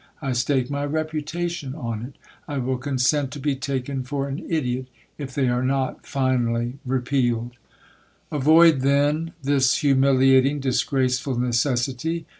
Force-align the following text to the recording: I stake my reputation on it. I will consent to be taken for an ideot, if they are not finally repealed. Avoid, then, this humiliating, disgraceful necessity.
I 0.19 0.31
stake 0.31 0.67
my 0.71 0.83
reputation 0.83 1.75
on 1.75 2.01
it. 2.01 2.15
I 2.47 2.57
will 2.57 2.79
consent 2.79 3.29
to 3.33 3.39
be 3.39 3.55
taken 3.55 4.01
for 4.01 4.27
an 4.27 4.39
ideot, 4.51 4.87
if 5.19 5.35
they 5.35 5.47
are 5.47 5.61
not 5.61 6.07
finally 6.07 6.79
repealed. 6.83 7.51
Avoid, 8.31 8.79
then, 8.79 9.33
this 9.43 9.77
humiliating, 9.77 10.59
disgraceful 10.59 11.37
necessity. 11.37 12.25